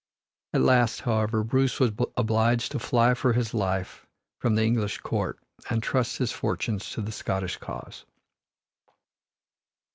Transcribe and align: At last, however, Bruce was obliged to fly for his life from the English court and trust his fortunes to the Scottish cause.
At 0.53 0.61
last, 0.61 1.01
however, 1.01 1.43
Bruce 1.43 1.79
was 1.79 1.91
obliged 2.17 2.71
to 2.71 2.79
fly 2.79 3.13
for 3.13 3.33
his 3.33 3.53
life 3.53 4.07
from 4.39 4.55
the 4.55 4.63
English 4.63 4.97
court 4.97 5.37
and 5.69 5.83
trust 5.83 6.17
his 6.17 6.31
fortunes 6.31 6.89
to 6.93 7.01
the 7.03 7.11
Scottish 7.11 7.57
cause. 7.57 8.03